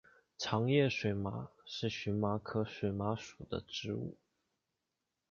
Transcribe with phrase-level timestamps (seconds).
[0.35, 4.17] 长叶水麻是荨麻科水麻属的植物。